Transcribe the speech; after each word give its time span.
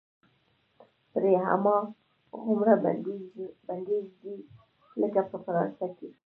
پرې 1.11 1.31
هماغومره 1.45 2.75
بندیز 3.67 4.05
دی 4.21 4.37
لکه 5.01 5.21
په 5.29 5.37
فرانسه 5.45 5.87
کې. 5.97 6.09